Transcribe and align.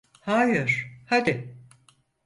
Hayır, 0.21 0.91
hadi. 1.07 1.55